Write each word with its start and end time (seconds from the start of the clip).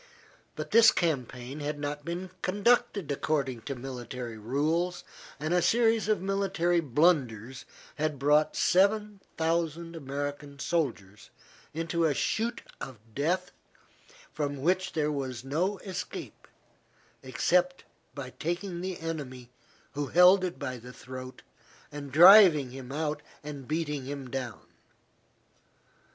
But 0.55 0.71
this 0.71 0.89
campaign 0.91 1.59
had 1.59 1.77
not 1.77 2.03
been 2.03 2.31
conducted 2.41 3.11
according 3.11 3.61
to 3.69 3.75
military 3.75 4.35
rules, 4.39 5.03
and 5.39 5.53
a 5.53 5.61
series 5.61 6.07
of 6.07 6.23
military 6.23 6.79
blunders 6.79 7.65
had 7.97 8.17
brought 8.17 8.55
seven 8.55 9.21
thousand 9.37 9.95
American 9.95 10.57
soldiers 10.57 11.29
into 11.71 12.03
a 12.05 12.15
chute 12.15 12.63
of 12.81 12.97
death 13.13 13.51
from 14.33 14.63
which 14.63 14.93
there 14.93 15.11
was 15.11 15.43
no 15.43 15.77
escape 15.85 16.47
except 17.21 17.83
by 18.15 18.31
taking 18.39 18.81
the 18.81 18.99
enemy 18.99 19.51
who 19.91 20.07
held 20.07 20.43
it 20.43 20.57
by 20.57 20.77
the 20.77 20.91
throat 20.91 21.43
and 21.91 22.11
driving 22.11 22.71
him 22.71 22.91
out 22.91 23.21
and 23.43 23.67
beating 23.67 24.05
him 24.05 24.31
down. 24.31 24.65